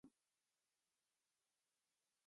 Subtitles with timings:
[0.03, 0.19] 纽芬兰犬。